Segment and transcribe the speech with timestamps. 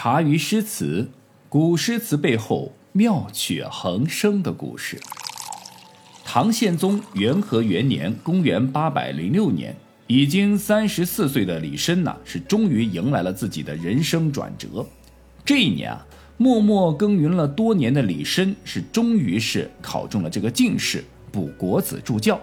[0.00, 1.10] 茶余诗词，
[1.48, 4.96] 古诗词背后妙趣横生的故事。
[6.24, 9.76] 唐宪宗元和元年（公元806年），
[10.06, 14.86] 已经三十四岁的李绅呢，是终于迎来了自己的人生转折。
[15.44, 16.06] 这一年啊，
[16.36, 21.02] 默默耕耘了多年的李绅，是终于是考中了这个进士，
[21.32, 22.40] 补国子助教。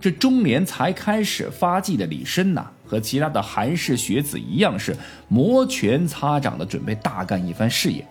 [0.00, 4.96] 这中年才开始发迹的李绅呐，和其他的韩氏学子一样，是
[5.28, 8.06] 摩拳擦掌的准备大干一番事业。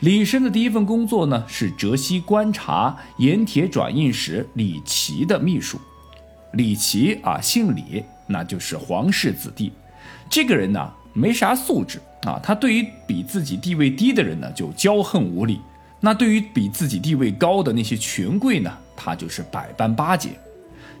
[0.00, 5.78] 李绅的第一份工作呢，是浙西观察盐铁转运使李琦的秘书。
[6.54, 9.70] 李琦啊，姓李，那就是皇室子弟。
[10.30, 15.58] 这个人呢，没啥素质啊，他对于比自己地位低的人呢，就骄横无礼；
[16.00, 20.30] 那对于比自己地位高的那些权贵呢，他就是百般巴结。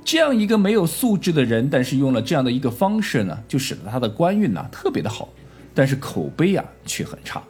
[0.04, 5.28] 这样一个没有素质的人，但是用了这样的一个方式呢，就使得他的官运呢特别的好，
[5.74, 7.42] 但是口碑啊却很差。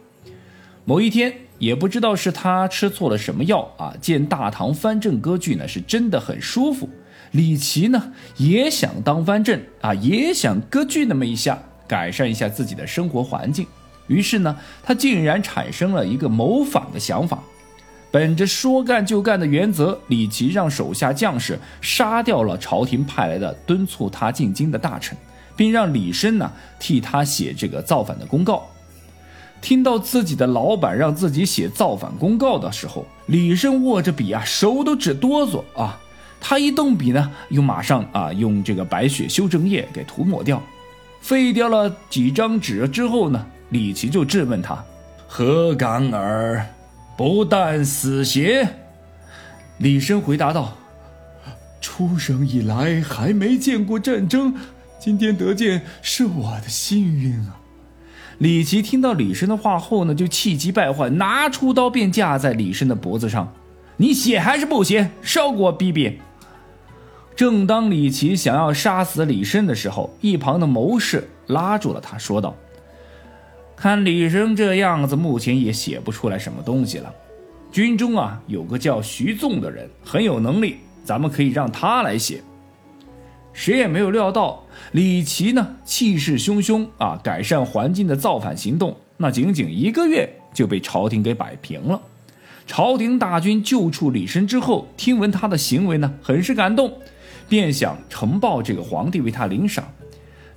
[0.85, 6.89] 某一天，也不知道是他吃错了什么药啊，见大唐藩镇割据呢是真的很舒服，
[7.31, 13.65] 李琦呢也想当藩镇啊，也想割据那么一下，改善一下自己的生活环境。
[14.07, 17.41] 于是呢，他竟然产生了一个谋反的想法。
[18.11, 25.17] 本着说干就干的原则，李琦让手下将士杀掉了朝廷派来的敦促他进京的大臣，
[25.55, 28.67] 并让李绅呢替他写这个造反的公告。
[29.61, 35.97] 听到自己的老板让自己写造反公告的时候，李绅握着笔啊，手都直哆嗦啊。
[36.41, 40.61] 他一动笔呢，又马上啊用这个白雪修正液给涂抹掉，
[41.21, 44.83] 废掉了几张纸之后呢，李琦就质问他
[45.29, 46.65] ：“何敢尔？”
[47.17, 48.67] 不但死邪，
[49.77, 50.75] 李绅回答道
[51.79, 54.55] ：“出生以来还没见过战争，
[54.99, 57.57] 今天得见是我的幸运啊！”
[58.39, 63.53] 李琦听到李绅的话后呢，就气急败坏，拿出刀便架在李绅的脖子上
[63.97, 65.11] ：“你写还是不写？
[65.21, 66.19] 少给我逼逼！”
[67.35, 72.55] 正当李琦想要杀死李绅的时候，一旁的谋士拉住了他，说道。
[73.81, 77.11] 看李生这样子，目前也写不出来什么东西了。
[77.71, 82.43] 军中啊，有个叫徐纵的人，很有能力，咱们可以让他来写。
[83.53, 91.99] 谁也没有料到，李琦呢，气势汹汹啊，改善环境的造反行动，那仅仅一个月就被朝廷给摆平了。
[92.67, 96.93] 朝廷大军救出李生之后，听闻他的行为呢，很是感动，
[97.49, 99.83] 便想呈报这个皇帝为他领赏。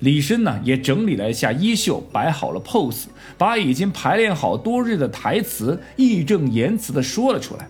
[0.01, 3.05] 李绅呢也整理了一下衣袖，摆好了 pose，
[3.39, 7.69] 把已经排练好多日的台词义正言辞地说了出来。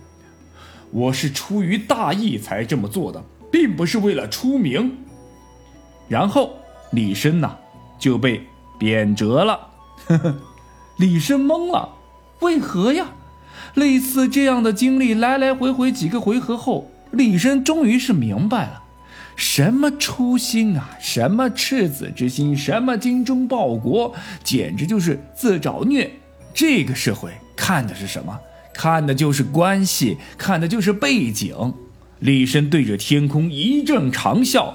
[0.91, 4.97] 我是出于大义才这么做的，并不是为了出名。
[6.07, 6.57] 然后
[6.91, 7.57] 李绅呢
[7.97, 8.41] 就被
[8.77, 9.67] 贬谪了。
[10.97, 11.89] 李绅懵了，
[12.39, 13.07] 为何呀？
[13.73, 18.83] 类似这样的经历来来回回几个回合后，李绅终于是明白了。
[19.35, 20.97] 什么初心啊？
[20.99, 22.55] 什么赤子之心？
[22.55, 24.13] 什么精忠报国？
[24.43, 26.09] 简直就是自找虐！
[26.53, 28.39] 这个社会看的是什么？
[28.73, 31.73] 看的就是关系，看的就是背景。
[32.19, 34.73] 李深对着天空一阵长啸。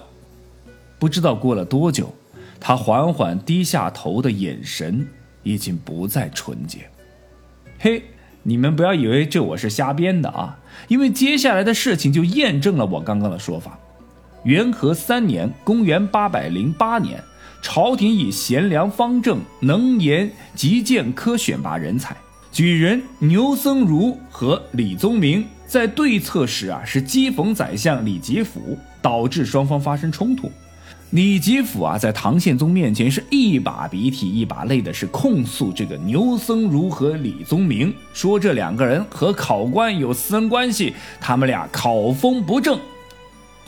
[0.98, 2.15] 不知道过了多久，
[2.60, 5.09] 他缓缓低下头的眼神
[5.42, 6.81] 已经不再纯洁。
[7.78, 8.03] 嘿，
[8.42, 10.59] 你们不要以为这我是瞎编的啊！
[10.88, 13.78] 因为接下来的事情就验证了我刚刚的说法。
[14.44, 17.22] 元和三年（公元808年），
[17.60, 22.16] 朝廷以贤良方正、能言极谏科选拔人才，
[22.50, 30.50] 举人牛僧孺和李宗明在对策时啊，是讥讽宰相李吉甫，导致双方发生冲突。
[31.10, 42.78] 李吉甫啊，在唐宪宗面前是一把鼻涕一把泪的，是控诉这个牛僧孺和李宗明，说这两个人和考官有私人关系，他们俩考风不正。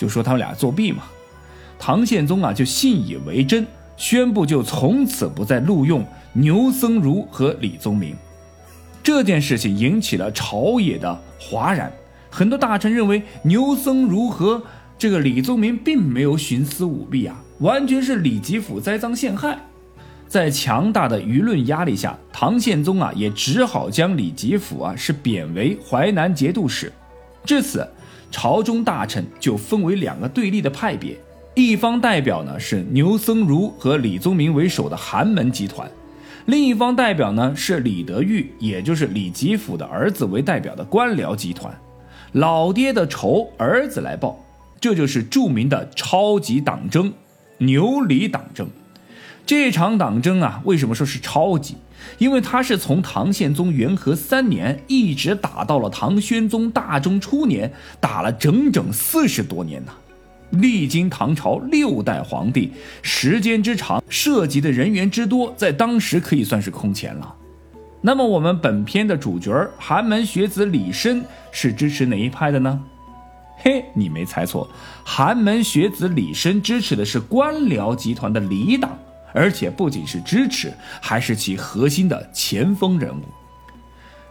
[0.02, 1.04] 就说他们俩作弊嘛，
[1.78, 3.64] 唐宪宗啊就信以为真，
[3.96, 8.16] 宣布就从此不再录用牛僧孺和李宗明。
[9.00, 11.92] 这件事情引起了朝野的哗然，
[12.28, 14.60] 很多大臣认为牛僧孺和
[14.98, 19.56] 这个李宗明并没有徇私舞弊啊，完全是李吉甫栽赃陷害。
[20.26, 26.92] 在强大的舆论压力下，唐宪宗啊也只好将李吉甫啊是贬为淮南节度使。
[27.44, 27.88] 至此。
[28.32, 31.16] 朝中大臣就分为两个对立的派别，
[31.54, 35.88] 一方代表呢是牛僧孺和李宗明为首的寒门集团，
[36.46, 41.72] 另一方代表呢是李德裕，也就是李吉甫的儿子为代表的官僚集团。
[42.32, 44.42] 老爹的仇儿子来报，
[44.80, 47.12] 这就是著名的超级党争——
[47.58, 48.66] 牛李党争。
[49.44, 51.76] 这场党争啊，为什么说是超级？
[52.18, 59.92] 因为他是从唐宪宗元和三年一直打到了唐宣宗大中初年，打了整整四十多年呐。
[60.50, 67.34] 历经唐朝六代皇帝，时间之长，涉及的人员之多，在当时可以算是空前了。
[68.02, 71.22] 那么，我们本片的主角寒门学子李绅
[71.52, 72.82] 是支持哪一派的呢？
[73.58, 74.68] 嘿，你没猜错，
[75.04, 78.98] 寒门学子李绅支持的是官僚集团的李党。
[79.32, 83.22] 而且不仅是支持，还是其核心的前锋人物。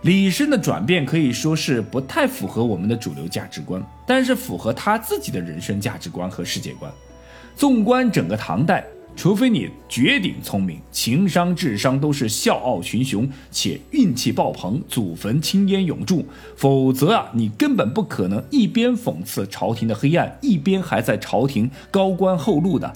[0.03, 6.92] 李绅的转变可以说是不太符合我们的主流价值观，但是符合他自己的人生价值观和世界观。
[7.56, 8.83] 纵观整个唐代，
[9.15, 16.25] 除非你绝顶聪明，情商、智商都是笑傲群雄，且运气爆棚，祖坟青烟永驻，
[16.56, 22.92] 否则啊，你根本不可能一边讽刺朝廷的黑暗，一边还在朝廷高官厚禄的。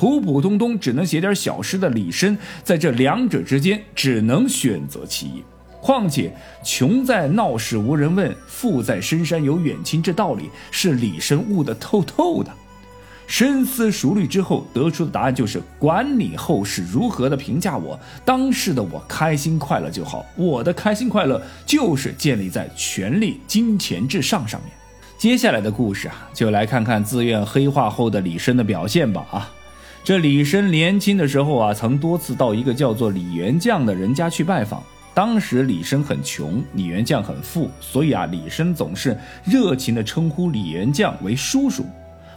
[0.00, 5.44] 普普通通只能写点小诗的李绅，在这两者之间只能选择其一。
[5.78, 12.50] 况且“穷在闹市无人问，富在深山有远亲”这道理是李绅悟得透透的。
[13.26, 20.24] 深思熟虑之后得出的答案就是：管你后世如何的评价我，当时的我开心快乐就好。
[20.34, 24.72] 我的开心快乐就是建立在权力、金钱至上上面。
[25.18, 29.26] 接下来的故事啊，就来看看自愿黑化后的李绅的表现吧。
[29.30, 29.52] 啊。
[30.02, 34.82] 这李绅年轻的时候啊，曾多次到一个叫做李元将的人家去拜访。
[35.12, 41.84] 当时李绅很穷，李元将很富，所以啊，李绅总是热情地称呼李元将为叔叔。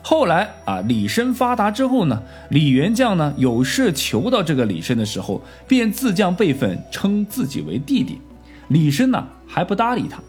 [0.01, 8.19] 后来啊，李绅发达之后呢，李元将呢有事求到这个李绅的时候，便自降辈分，称自己为弟弟。
[8.67, 10.19] 李绅呢还不搭理他，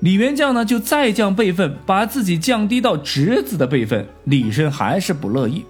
[0.00, 4.04] 李元将呢就再降辈分，把自己降低到侄子的辈分。
[4.24, 5.64] 李绅还是不乐意。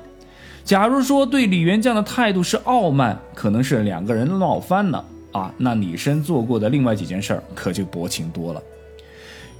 [0.64, 8.60] 假如说对李元将的态度是傲慢，可能是两个人闹翻了啊，那李绅做过的另外几件事儿可就薄情多了。《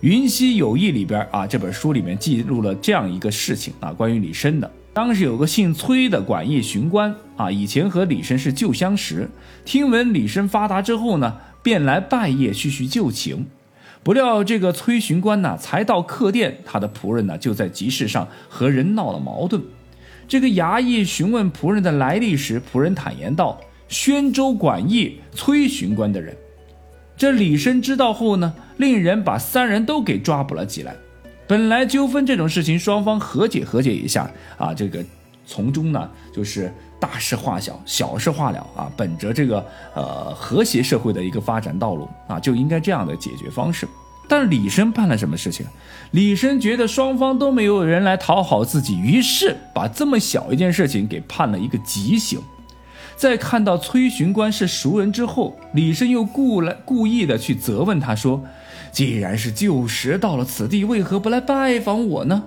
[0.01, 4.71] 云溪友谊》里边啊，这本书里面记录了这样一个事情啊，关于李绅的。
[4.95, 9.29] 当时有个姓崔的管驿巡官啊，以前和李绅是旧相识，
[9.67, 13.45] 听闻李绅发达之后呢，便来拜谒叙叙旧情。
[14.03, 19.63] 不料这个崔巡官呢，才到客店，他的仆人呢就在集市上和人闹了矛盾。
[20.27, 26.37] 这个衙役询问仆人的来历时，仆人坦言道：“宣州管驿崔巡官的人。”
[27.17, 30.97] 这李绅知道后呢，令人把三人都给抓捕了起来。
[31.47, 35.05] 本来纠纷这种事情，双方和解和解一下啊，这个
[35.47, 38.91] 从中呢就是大事化小，小事化了啊。
[38.97, 43.87] 本着这个呃和谐社会的一个发展道路啊，就应该这样的解决方式。
[44.27, 45.67] 但李绅办了什么事情？
[46.13, 52.41] 李绅觉得双方都没有人来讨好自己，于是把这么小一件事情给判了一个极刑。
[53.17, 58.45] 在看到崔巡官是熟人之后，李绅又故来故意的去责问他说
[58.91, 62.45] ：“既然是旧时到了此地，为何不来拜访我呢？”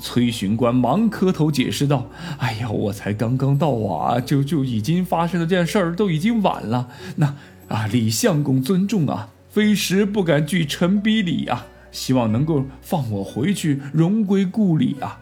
[0.00, 2.06] 崔巡官忙磕头解释道
[2.38, 6.88] ：“哎呀，我才刚刚到啊，就就已经发生了这件事儿，都已经晚了。
[7.16, 7.34] 那
[7.68, 11.64] 啊，李相公尊重啊。”非时不敢拒臣逼礼啊！
[11.90, 15.18] 希望能够放我回去，荣归故里啊！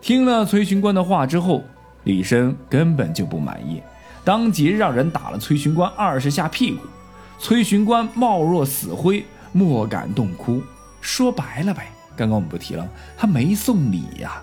[0.00, 1.62] 听了崔巡官的话之后，
[2.04, 3.82] 李绅根本就不满意，
[4.24, 6.80] 当即让人打了崔巡官二十下屁股。
[7.38, 10.62] 崔巡官貌若死灰，莫敢动哭。
[11.02, 12.88] 说白了呗，刚刚我们不提了，
[13.18, 14.42] 他没送礼呀！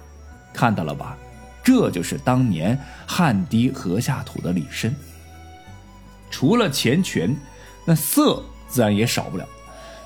[0.54, 1.18] 看到了吧？
[1.64, 4.94] 这就是当年汉低河下土的李绅。
[6.30, 7.36] 除了钱权，
[7.86, 8.44] 那色。
[8.74, 9.46] 自然也少不了，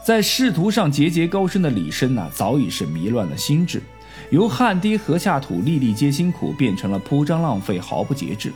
[0.03, 3.81] 在仕途上节节高升的李绅呢，早已是迷乱了心智，
[4.29, 8.51] 由汗滴禾下土、粒粒皆辛苦，变成了铺张浪费、毫不节制。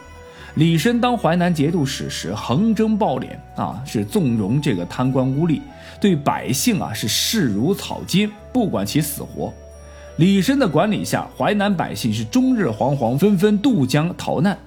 [0.55, 5.61] 李绅当淮南节度使时，横征暴敛啊，是纵容这个贪官污吏，
[6.01, 9.53] 对百姓啊是视如草芥，不管其死活。
[10.17, 14.59] 李绅的管理下，淮南百姓是终日惶惶，纷纷渡江逃难。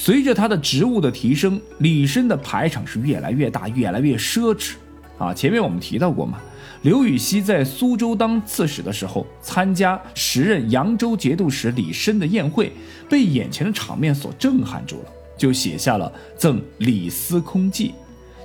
[0.00, 4.74] 随着他的职务的提升，李绅的排场是越来越大，越来越奢侈。
[5.18, 6.38] 啊，前面我们提到过嘛，
[6.82, 12.72] 刘禹锡在苏州当刺史的时候，参加时任扬州节度使李绅的宴会，
[13.10, 17.88] 被眼前的场面所震撼住了，就写下了《赠李司空记》，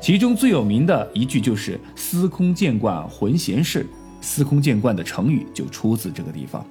[0.01, 3.85] 其中最有名的一句就是“司空见惯浑闲事”，
[4.21, 6.65] 司空见惯的成语就出自这个地方。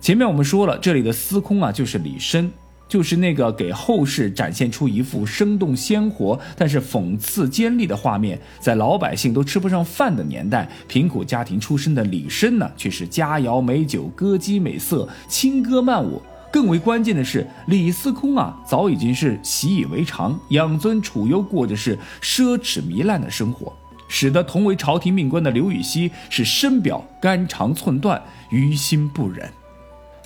[0.00, 2.48] 前面我们说了，这里的司空啊，就是李绅。
[2.90, 16.20] 就是那个给后世展现出一幅生动鲜活，但是讽刺尖利的画面，在老百姓都吃不上饭的年代，贫苦家庭出身的李绅呢，却是佳肴美酒、歌姬美色、轻歌曼舞，
[16.50, 23.72] 更为关键的是，李司空啊，早已经是习以为常，养尊处优，过的是奢侈糜烂的生活，
[24.08, 28.20] 使得同为朝廷命官的刘禹锡是深表肝肠寸断，
[28.50, 29.48] 于心不忍。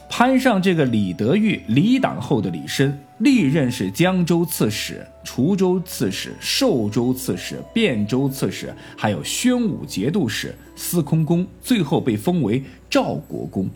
[0.09, 13.69] 攀上这个李德裕李党后的李绅，历任是江州刺史、滁州刺史、寿州刺史、汴州刺史，还有宣武节度使、司空公，最后被封为赵国公。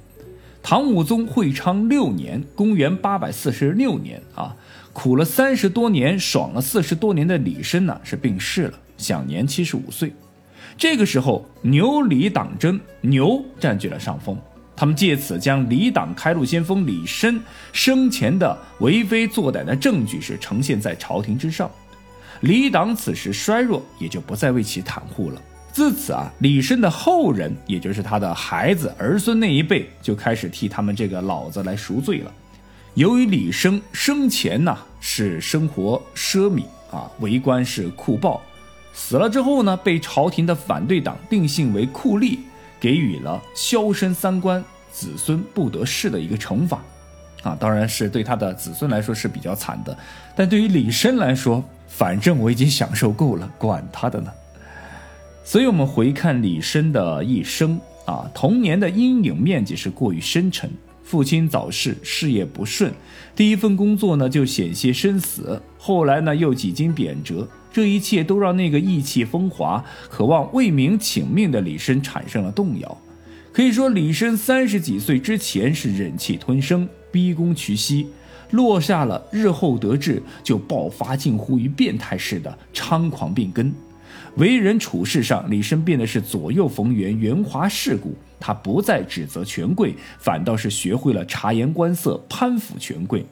[0.63, 4.55] 唐武宗会昌六年（公元846年）啊，
[4.93, 10.13] 苦了三十多年、爽了四十多年的李绅呢，是病逝了，享年七十五岁。
[10.77, 14.39] 这个时候，牛李党争，牛占据了上风。
[14.79, 17.37] 他们借此将李党开路先锋李绅
[17.73, 21.69] 生前的为非作歹的证据是呈现在朝廷之上，
[22.43, 25.43] 李党此时衰弱，也就不再为其袒护了。
[25.73, 32.33] 自此啊，李绅的后人，也就是他的孩子儿孙那一辈，就开始替他们这个老子来赎罪了。
[32.95, 38.41] 由于李生生前呢是生活奢靡啊，为官是酷暴，
[38.93, 42.39] 死了之后呢，被朝廷的反对党定性为酷吏。
[42.81, 46.83] 给予了销声三观、子孙不得势的一个惩罚，
[47.43, 49.97] 啊，当然是对他的子孙来说是比较惨的，
[50.37, 54.31] 但对于李绅来说，反正我已经享受够了，管他的呢。
[55.45, 60.71] 所以，我们回看李绅的一生啊，童年的阴影面积是过于深沉。
[61.03, 62.93] 父亲早逝，事业不顺，
[63.35, 67.47] 第一份工作呢就险些身死，后来呢又几经贬谪。
[67.71, 72.99] 这一切都让那个意气风华、渴望为民请命的李绅产生了动摇。
[73.53, 78.07] 可以说，李绅三十几岁之前是忍气吞声、逼宫屈膝，
[78.53, 83.73] 落下了日后得志就爆发近乎于变态式的猖狂病根。
[84.37, 88.15] 为人处事上，李绅变得是左右逢源、圆滑世故。
[88.41, 93.27] 他不再指责权贵，反倒是学会了察言观色、攀附权贵。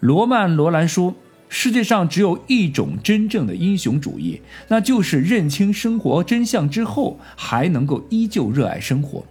[0.00, 1.14] 罗曼·罗兰说。
[1.48, 9.24] 世界上只有一种真正的英雄主义，那就是认清生活真相之后，还能够依旧热爱生活。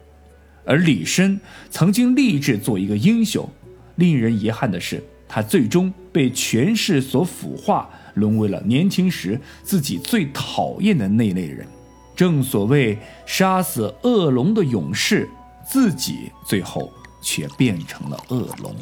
[0.65, 1.38] 而李绅
[1.69, 3.48] 曾经立志做一个英雄，
[3.95, 11.67] 令人遗憾的是，他最终被权势所腐化，沦为了年轻时自己最讨厌的那类人。
[12.15, 15.29] 正所谓杀死恶龙的勇士，
[15.69, 16.91] 自己最后
[17.22, 18.74] 却变成了恶龙。